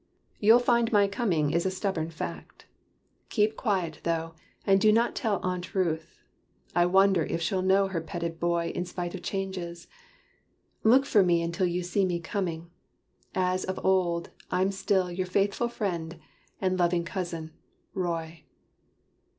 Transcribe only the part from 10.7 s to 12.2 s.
Look for me until You see me